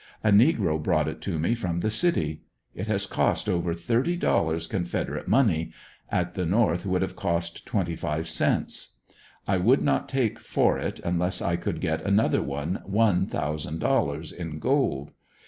A 0.23 0.31
negro 0.31 0.81
brought 0.81 1.07
it 1.07 1.21
to 1.21 1.37
me 1.37 1.53
from 1.53 1.81
the 1.81 1.89
cit}^ 1.89 2.39
It 2.73 2.87
has 2.87 3.05
cost 3.05 3.47
over 3.47 3.75
thirty 3.75 4.15
dollars 4.17 4.65
Confederate 4.65 5.27
money— 5.27 5.73
at 6.19 6.33
the 6.33 6.43
North 6.43 6.87
would 6.87 7.03
have 7.03 7.15
cost 7.15 7.67
twenty 7.67 7.95
live 7.95 8.27
cents, 8.27 8.95
i 9.47 9.57
would 9.57 9.83
not 9.83 10.09
take 10.09 10.39
for 10.39 10.79
it, 10.79 10.97
unless 11.01 11.39
I 11.39 11.55
could 11.55 11.81
get 11.81 12.01
another 12.03 12.41
one, 12.41 12.81
one 12.83 13.27
thousand 13.27 13.81
dol 13.81 14.07
lars 14.07 14.33
m 14.33 14.57
gold. 14.57 15.11